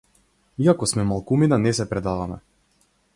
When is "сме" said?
0.91-1.05